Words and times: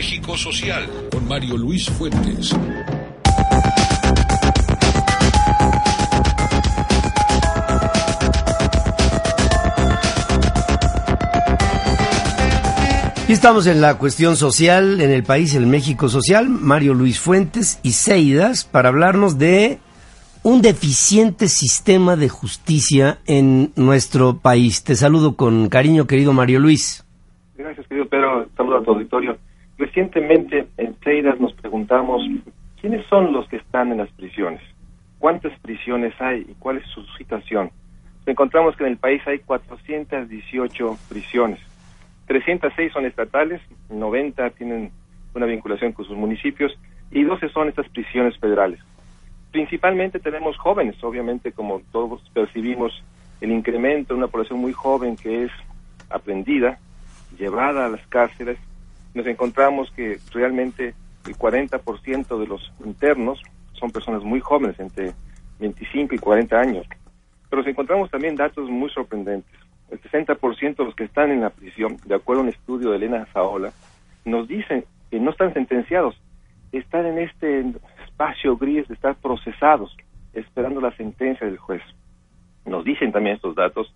México 0.00 0.36
Social 0.36 0.88
con 1.10 1.28
Mario 1.28 1.56
Luis 1.56 1.90
Fuentes. 1.90 2.56
Y 13.28 13.32
estamos 13.32 13.66
en 13.66 13.80
la 13.80 13.98
cuestión 13.98 14.36
social 14.36 15.00
en 15.00 15.10
el 15.10 15.22
país, 15.22 15.54
el 15.54 15.66
México 15.66 16.08
social, 16.08 16.48
Mario 16.48 16.94
Luis 16.94 17.20
Fuentes 17.20 17.78
y 17.82 17.92
Seidas, 17.92 18.64
para 18.64 18.88
hablarnos 18.88 19.38
de 19.38 19.80
un 20.42 20.62
deficiente 20.62 21.48
sistema 21.48 22.16
de 22.16 22.28
justicia 22.28 23.18
en 23.26 23.72
nuestro 23.76 24.38
país. 24.38 24.82
Te 24.82 24.96
saludo 24.96 25.36
con 25.36 25.68
cariño, 25.68 26.06
querido 26.06 26.32
Mario 26.32 26.58
Luis. 26.58 27.04
Gracias, 27.56 27.86
querido 27.86 28.08
Pedro. 28.08 28.48
Saludo 28.56 28.78
a 28.78 28.82
tu 28.82 28.92
auditorio. 28.92 29.38
Recientemente 29.80 30.66
en 30.76 30.94
Seidas 31.00 31.40
nos 31.40 31.54
preguntamos 31.54 32.20
quiénes 32.82 33.06
son 33.06 33.32
los 33.32 33.48
que 33.48 33.56
están 33.56 33.90
en 33.90 33.96
las 33.96 34.10
prisiones, 34.10 34.60
cuántas 35.18 35.58
prisiones 35.60 36.12
hay 36.20 36.40
y 36.42 36.54
cuál 36.58 36.76
es 36.76 36.86
su 36.88 37.02
situación. 37.16 37.70
Encontramos 38.26 38.76
que 38.76 38.84
en 38.84 38.90
el 38.90 38.98
país 38.98 39.22
hay 39.26 39.38
418 39.38 40.98
prisiones, 41.08 41.60
306 42.26 42.92
son 42.92 43.06
estatales, 43.06 43.62
90 43.88 44.50
tienen 44.50 44.90
una 45.34 45.46
vinculación 45.46 45.92
con 45.92 46.04
sus 46.04 46.14
municipios 46.14 46.78
y 47.10 47.22
12 47.22 47.48
son 47.48 47.68
estas 47.68 47.88
prisiones 47.88 48.36
federales. 48.36 48.80
Principalmente 49.50 50.20
tenemos 50.20 50.58
jóvenes, 50.58 51.02
obviamente 51.02 51.52
como 51.52 51.80
todos 51.90 52.20
percibimos 52.34 53.02
el 53.40 53.50
incremento 53.50 54.12
de 54.12 54.18
una 54.18 54.28
población 54.28 54.58
muy 54.58 54.74
joven 54.74 55.16
que 55.16 55.44
es 55.44 55.52
aprendida, 56.10 56.78
llevada 57.38 57.86
a 57.86 57.88
las 57.88 58.06
cárceles 58.08 58.58
nos 59.14 59.26
encontramos 59.26 59.90
que 59.92 60.18
realmente 60.32 60.94
el 61.26 61.36
40% 61.36 62.38
de 62.38 62.46
los 62.46 62.72
internos 62.84 63.42
son 63.72 63.90
personas 63.90 64.22
muy 64.22 64.40
jóvenes, 64.40 64.78
entre 64.78 65.12
25 65.58 66.14
y 66.14 66.18
40 66.18 66.58
años. 66.58 66.86
Pero 67.48 67.62
nos 67.62 67.70
encontramos 67.70 68.10
también 68.10 68.36
datos 68.36 68.68
muy 68.68 68.90
sorprendentes. 68.90 69.52
El 69.90 70.00
60% 70.00 70.76
de 70.76 70.84
los 70.84 70.94
que 70.94 71.04
están 71.04 71.30
en 71.32 71.40
la 71.40 71.50
prisión, 71.50 71.96
de 72.04 72.14
acuerdo 72.14 72.42
a 72.42 72.44
un 72.44 72.50
estudio 72.50 72.90
de 72.90 72.96
Elena 72.96 73.26
Zaola, 73.32 73.72
nos 74.24 74.46
dicen 74.46 74.84
que 75.10 75.18
no 75.18 75.30
están 75.30 75.52
sentenciados, 75.52 76.20
están 76.70 77.06
en 77.06 77.18
este 77.18 77.64
espacio 78.06 78.56
gris 78.56 78.86
de 78.86 78.94
estar 78.94 79.16
procesados, 79.16 79.96
esperando 80.32 80.80
la 80.80 80.94
sentencia 80.96 81.46
del 81.46 81.58
juez. 81.58 81.82
Nos 82.64 82.84
dicen 82.84 83.10
también 83.10 83.36
estos 83.36 83.56
datos 83.56 83.92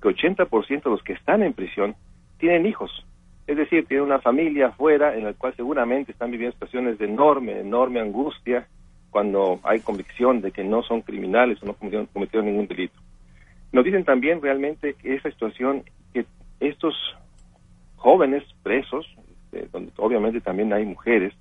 que 0.00 0.08
80% 0.08 0.84
de 0.84 0.90
los 0.90 1.02
que 1.02 1.12
están 1.12 1.42
en 1.42 1.52
prisión 1.52 1.94
tienen 2.38 2.64
hijos, 2.66 3.04
es 3.46 3.56
decir, 3.56 3.86
tiene 3.86 4.02
una 4.02 4.20
familia 4.20 4.68
afuera 4.68 5.14
en 5.14 5.24
la 5.24 5.34
cual 5.34 5.54
seguramente 5.54 6.12
están 6.12 6.30
viviendo 6.30 6.54
situaciones 6.54 6.98
de 6.98 7.06
enorme, 7.06 7.60
enorme 7.60 8.00
angustia 8.00 8.66
cuando 9.10 9.60
hay 9.62 9.80
convicción 9.80 10.40
de 10.40 10.50
que 10.50 10.64
no 10.64 10.82
son 10.82 11.02
criminales 11.02 11.62
o 11.62 11.66
no 11.66 11.74
cometieron, 11.74 12.46
ningún 12.46 12.66
delito. 12.66 12.98
Nos 13.70 13.84
dicen 13.84 14.04
también 14.04 14.40
realmente 14.40 14.94
que 14.94 15.14
esa 15.14 15.30
situación, 15.30 15.84
que 16.12 16.24
estos 16.60 16.94
jóvenes 17.96 18.42
presos, 18.62 19.06
eh, 19.52 19.68
donde 19.72 19.92
obviamente 19.98 20.40
también 20.40 20.72
hay 20.72 20.86
mujeres, 20.86 21.34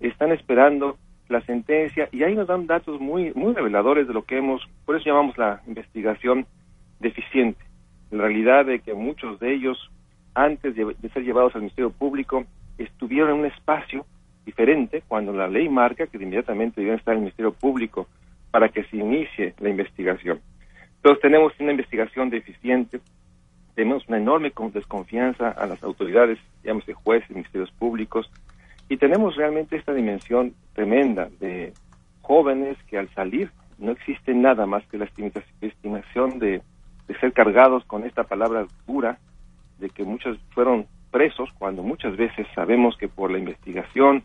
están 0.00 0.32
esperando 0.32 0.96
la 1.28 1.40
sentencia 1.42 2.08
y 2.12 2.22
ahí 2.22 2.34
nos 2.34 2.46
dan 2.46 2.66
datos 2.66 3.00
muy 3.00 3.32
muy 3.34 3.52
reveladores 3.52 4.06
de 4.06 4.14
lo 4.14 4.24
que 4.24 4.38
hemos, 4.38 4.62
por 4.84 4.96
eso 4.96 5.06
llamamos 5.06 5.36
la 5.38 5.62
investigación 5.66 6.46
deficiente. 7.00 7.64
La 8.10 8.24
realidad 8.24 8.64
de 8.64 8.80
que 8.80 8.94
muchos 8.94 9.38
de 9.40 9.54
ellos 9.54 9.90
antes 10.34 10.74
de, 10.74 10.94
ser 11.12 11.24
llevados 11.24 11.54
al 11.54 11.62
Ministerio 11.62 11.90
Público, 11.90 12.44
estuvieron 12.76 13.30
en 13.30 13.36
un 13.40 13.46
espacio 13.46 14.06
diferente 14.44 15.02
cuando 15.06 15.32
la 15.32 15.48
ley 15.48 15.68
marca 15.68 16.06
que 16.06 16.16
inmediatamente 16.16 16.80
debían 16.80 16.98
estar 16.98 17.12
en 17.12 17.18
el 17.18 17.24
Ministerio 17.24 17.52
Público 17.52 18.06
para 18.50 18.68
que 18.68 18.84
se 18.84 18.96
inicie 18.96 19.54
la 19.58 19.68
investigación. 19.68 20.40
Entonces 20.96 21.20
tenemos 21.20 21.52
una 21.60 21.72
investigación 21.72 22.30
deficiente, 22.30 23.00
tenemos 23.74 24.06
una 24.08 24.18
enorme 24.18 24.52
desconfianza 24.72 25.50
a 25.50 25.66
las 25.66 25.82
autoridades, 25.82 26.38
llámese 26.64 26.94
jueces, 26.94 27.30
ministerios 27.30 27.70
públicos, 27.72 28.30
y 28.88 28.96
tenemos 28.96 29.36
realmente 29.36 29.76
esta 29.76 29.92
dimensión 29.92 30.54
tremenda 30.72 31.28
de 31.40 31.72
jóvenes 32.22 32.76
que 32.88 32.98
al 32.98 33.08
salir 33.10 33.50
no 33.78 33.92
existe 33.92 34.34
nada 34.34 34.66
más 34.66 34.84
que 34.86 34.98
la 34.98 35.08
estimación 35.60 36.38
de, 36.38 36.62
de 37.06 37.18
ser 37.20 37.32
cargados 37.32 37.84
con 37.84 38.04
esta 38.04 38.24
palabra 38.24 38.66
dura 38.86 39.18
de 39.78 39.90
que 39.90 40.04
muchos 40.04 40.38
fueron 40.50 40.86
presos 41.10 41.50
cuando 41.58 41.82
muchas 41.82 42.16
veces 42.16 42.46
sabemos 42.54 42.96
que 42.96 43.08
por 43.08 43.30
la 43.30 43.38
investigación, 43.38 44.22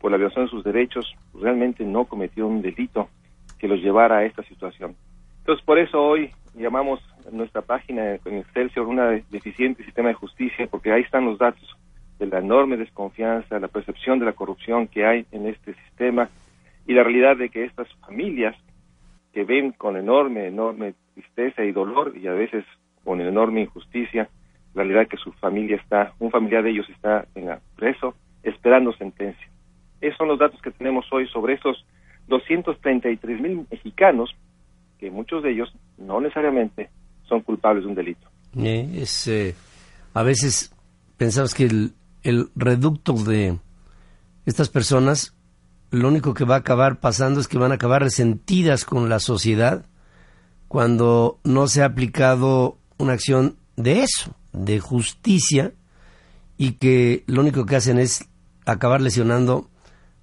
por 0.00 0.10
la 0.10 0.16
violación 0.16 0.46
de 0.46 0.50
sus 0.50 0.64
derechos, 0.64 1.14
realmente 1.34 1.84
no 1.84 2.04
cometió 2.04 2.46
un 2.46 2.62
delito 2.62 3.08
que 3.58 3.68
los 3.68 3.80
llevara 3.80 4.18
a 4.18 4.24
esta 4.24 4.42
situación. 4.44 4.94
Entonces, 5.38 5.64
por 5.64 5.78
eso 5.78 6.02
hoy 6.02 6.30
llamamos 6.54 7.00
nuestra 7.32 7.62
página 7.62 8.14
en 8.24 8.38
Excelsior 8.38 8.86
una 8.86 9.10
deficiente 9.30 9.84
sistema 9.84 10.08
de 10.08 10.14
justicia, 10.14 10.66
porque 10.66 10.92
ahí 10.92 11.02
están 11.02 11.24
los 11.24 11.38
datos 11.38 11.76
de 12.18 12.26
la 12.26 12.38
enorme 12.38 12.76
desconfianza, 12.76 13.60
la 13.60 13.68
percepción 13.68 14.18
de 14.18 14.26
la 14.26 14.32
corrupción 14.32 14.88
que 14.88 15.06
hay 15.06 15.26
en 15.32 15.46
este 15.46 15.74
sistema 15.74 16.30
y 16.86 16.94
la 16.94 17.02
realidad 17.02 17.36
de 17.36 17.50
que 17.50 17.64
estas 17.64 17.88
familias 18.06 18.56
que 19.32 19.44
ven 19.44 19.72
con 19.72 19.96
enorme, 19.96 20.46
enorme 20.46 20.94
tristeza 21.14 21.64
y 21.64 21.72
dolor 21.72 22.14
y 22.16 22.26
a 22.26 22.32
veces 22.32 22.64
con 23.04 23.20
enorme 23.20 23.62
injusticia 23.62 24.28
realidad 24.76 25.08
que 25.08 25.16
su 25.16 25.32
familia 25.32 25.76
está, 25.76 26.12
un 26.18 26.30
familiar 26.30 26.62
de 26.62 26.70
ellos 26.70 26.88
está 26.90 27.26
en 27.34 27.46
la 27.46 27.60
preso 27.76 28.14
esperando 28.42 28.92
sentencia. 28.92 29.48
Esos 30.00 30.18
son 30.18 30.28
los 30.28 30.38
datos 30.38 30.60
que 30.62 30.70
tenemos 30.70 31.04
hoy 31.12 31.26
sobre 31.28 31.54
esos 31.54 31.84
233 32.28 33.40
mil 33.40 33.66
mexicanos, 33.70 34.30
que 34.98 35.10
muchos 35.10 35.42
de 35.42 35.52
ellos 35.52 35.72
no 35.98 36.20
necesariamente 36.20 36.90
son 37.28 37.40
culpables 37.40 37.84
de 37.84 37.88
un 37.88 37.94
delito. 37.94 38.28
Eh, 38.56 38.88
es, 38.96 39.26
eh, 39.28 39.54
a 40.14 40.22
veces 40.22 40.74
pensamos 41.16 41.54
que 41.54 41.64
el, 41.64 41.92
el 42.22 42.48
reducto 42.54 43.14
de 43.14 43.58
estas 44.44 44.68
personas, 44.68 45.36
lo 45.90 46.08
único 46.08 46.34
que 46.34 46.44
va 46.44 46.56
a 46.56 46.58
acabar 46.58 47.00
pasando 47.00 47.40
es 47.40 47.48
que 47.48 47.58
van 47.58 47.72
a 47.72 47.76
acabar 47.76 48.02
resentidas 48.02 48.84
con 48.84 49.08
la 49.08 49.18
sociedad 49.18 49.86
cuando 50.68 51.38
no 51.44 51.68
se 51.68 51.82
ha 51.82 51.86
aplicado 51.86 52.78
una 52.98 53.12
acción 53.12 53.56
de 53.76 54.02
eso, 54.02 54.34
de 54.56 54.80
justicia 54.80 55.72
y 56.56 56.78
que 56.78 57.22
lo 57.26 57.42
único 57.42 57.66
que 57.66 57.76
hacen 57.76 57.98
es 57.98 58.28
acabar 58.64 59.00
lesionando 59.00 59.68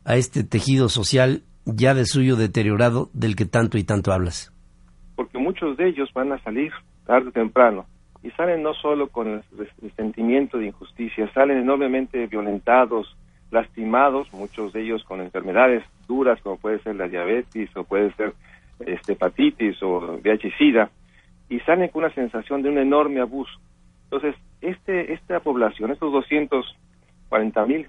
a 0.03 0.15
este 0.15 0.43
tejido 0.43 0.89
social 0.89 1.43
ya 1.65 1.93
de 1.93 2.05
suyo 2.05 2.35
deteriorado 2.35 3.09
del 3.13 3.35
que 3.35 3.45
tanto 3.45 3.77
y 3.77 3.83
tanto 3.83 4.11
hablas. 4.11 4.51
Porque 5.15 5.37
muchos 5.37 5.77
de 5.77 5.87
ellos 5.87 6.09
van 6.13 6.33
a 6.33 6.39
salir 6.39 6.71
tarde 7.05 7.29
o 7.29 7.31
temprano 7.31 7.85
y 8.23 8.31
salen 8.31 8.63
no 8.63 8.73
solo 8.73 9.07
con 9.09 9.27
el, 9.27 9.93
sentimiento 9.95 10.57
de 10.57 10.67
injusticia, 10.67 11.31
salen 11.33 11.59
enormemente 11.59 12.25
violentados, 12.27 13.15
lastimados, 13.51 14.33
muchos 14.33 14.73
de 14.73 14.81
ellos 14.81 15.03
con 15.03 15.21
enfermedades 15.21 15.83
duras 16.07 16.41
como 16.41 16.57
puede 16.57 16.79
ser 16.79 16.95
la 16.95 17.07
diabetes 17.07 17.69
o 17.77 17.83
puede 17.83 18.11
ser 18.13 18.33
este, 18.79 19.13
hepatitis 19.13 19.81
o 19.83 20.17
VIH-Sida 20.21 20.89
y 21.49 21.59
salen 21.59 21.89
con 21.89 22.03
una 22.03 22.13
sensación 22.13 22.63
de 22.63 22.69
un 22.69 22.79
enorme 22.79 23.21
abuso 23.21 23.59
entonces, 24.13 24.39
este, 24.61 25.13
esta 25.13 25.39
población, 25.39 25.89
estos 25.89 26.11
240 26.11 27.65
mil 27.65 27.87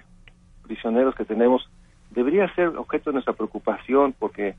prisioneros 0.62 1.14
que 1.14 1.26
tenemos, 1.26 1.68
debería 2.12 2.52
ser 2.54 2.68
objeto 2.68 3.10
de 3.10 3.14
nuestra 3.14 3.34
preocupación 3.34 4.14
porque 4.18 4.54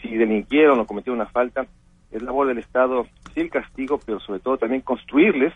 si 0.00 0.16
delinquieron 0.16 0.78
o 0.78 0.86
cometieron 0.86 1.20
una 1.20 1.28
falta, 1.28 1.66
es 2.12 2.22
labor 2.22 2.46
del 2.46 2.58
Estado, 2.58 3.08
sí 3.34 3.40
el 3.40 3.50
castigo, 3.50 3.98
pero 4.06 4.20
sobre 4.20 4.38
todo 4.38 4.56
también 4.56 4.82
construirles 4.82 5.52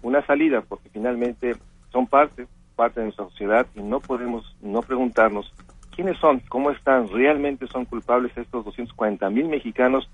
una 0.00 0.24
salida, 0.24 0.62
porque 0.62 0.88
finalmente 0.88 1.56
son 1.92 2.06
parte, 2.06 2.46
parte 2.74 3.00
de 3.00 3.06
nuestra 3.06 3.26
sociedad 3.26 3.66
y 3.74 3.82
no 3.82 4.00
podemos 4.00 4.56
no 4.62 4.80
preguntarnos 4.80 5.52
quiénes 5.94 6.16
son, 6.20 6.40
cómo 6.48 6.70
están, 6.70 7.06
realmente 7.08 7.66
son 7.66 7.84
culpables 7.84 8.34
estos 8.34 8.64
240 8.64 9.28
mil 9.28 9.46
mexicanos. 9.46 10.08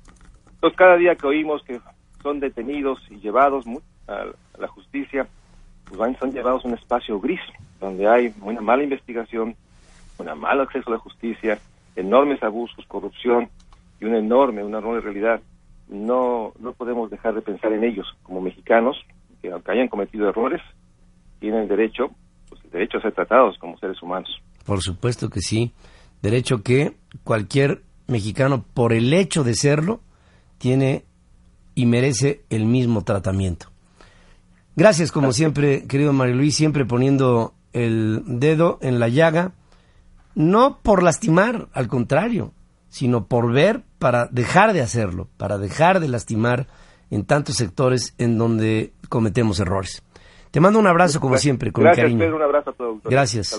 Entonces, 0.55 0.77
cada 0.77 0.97
día 0.97 1.15
que 1.15 1.29
oímos 1.29 1.63
que 1.63 1.81
son 2.21 2.41
detenidos 2.41 3.01
y 3.11 3.21
llevados, 3.21 3.65
a 4.09 4.27
la 4.59 4.69
justicia, 4.69 5.27
pues 5.85 5.99
van, 5.99 6.19
son 6.19 6.33
llevados 6.33 6.65
a 6.65 6.69
un 6.69 6.75
espacio 6.75 7.21
gris, 7.21 7.41
donde 7.81 8.09
hay 8.09 8.35
una 8.41 8.61
mala 8.61 8.83
investigación, 8.83 9.57
un 10.19 10.39
mal 10.39 10.61
acceso 10.61 10.91
a 10.91 10.95
la 10.95 10.99
justicia, 10.99 11.59
enormes 11.95 12.43
abusos, 12.43 12.85
corrupción 12.87 13.49
y 14.01 14.05
una 14.05 14.19
enorme, 14.19 14.65
una 14.65 14.79
enorme 14.79 15.01
realidad. 15.01 15.41
No, 15.89 16.53
no 16.59 16.73
podemos 16.73 17.11
dejar 17.11 17.35
de 17.35 17.43
pensar 17.43 17.73
en 17.73 17.85
ellos 17.85 18.07
como 18.23 18.41
mexicanos, 18.41 18.97
que 19.41 19.51
aunque 19.51 19.73
hayan 19.73 19.89
cometido 19.89 20.29
errores, 20.29 20.61
tienen 21.39 21.69
derecho, 21.69 22.11
pues 22.49 22.65
el 22.65 22.71
derecho 22.71 22.99
a 22.99 23.03
ser 23.03 23.13
tratados 23.13 23.57
como 23.59 23.79
seres 23.79 24.03
humanos. 24.03 24.31
Por 24.65 24.81
supuesto 24.81 25.31
que 25.31 25.41
sí. 25.41 25.73
Derecho 26.23 26.63
que 26.63 26.95
cualquier 27.23 27.83
mexicano, 28.09 28.65
por 28.75 28.93
el 28.93 29.13
hecho 29.13 29.45
de 29.45 29.55
serlo, 29.55 30.01
tiene 30.59 31.05
y 31.75 31.87
merece 31.87 32.43
el 32.51 32.65
mismo 32.65 33.05
tratamiento. 33.05 33.69
Gracias, 34.77 35.11
como 35.11 35.33
siempre, 35.33 35.87
querido 35.87 36.13
Mario 36.13 36.37
Luis, 36.37 36.55
siempre 36.55 36.85
poniendo 36.85 37.55
el 37.73 38.23
dedo 38.27 38.79
en 38.83 39.01
la 39.01 39.09
llaga, 39.09 39.53
no 40.35 40.79
por 40.83 41.03
lastimar, 41.03 41.69
al 41.73 41.89
contrario, 41.89 42.53
sino 42.91 43.27
por 43.27 43.51
ver 43.53 43.83
para 43.99 44.27
dejar 44.27 44.75
de 44.75 44.83
hacerlo, 44.83 45.29
para 45.39 45.57
dejar 45.57 45.99
de 45.99 46.09
lastimar 46.09 46.67
en 47.11 47.25
tantos 47.25 47.57
sectores 47.57 48.15
en 48.19 48.37
donde 48.37 48.93
cometemos 49.09 49.61
errores. 49.61 50.03
Te 50.51 50.61
mando 50.61 50.79
un 50.79 50.87
abrazo 50.87 51.21
como 51.21 51.39
siempre, 51.39 51.73
con 51.73 51.85
Gracias, 51.85 52.05
cariño. 52.05 52.19
Pedro, 52.19 52.37
un 52.37 52.43
abrazo 52.43 52.71
a 52.71 52.73
todos. 52.75 53.03
Gracias. 53.05 53.59